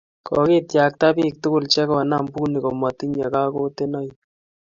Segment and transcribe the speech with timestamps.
[0.25, 4.15] kokityakta biik tugul chekonam bunik komotinyei kakotunoik